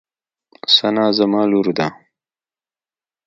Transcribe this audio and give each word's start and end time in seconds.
ثنا 0.79 1.05
زما 1.17 1.41
لور 1.51 1.67
ده. 1.77 1.87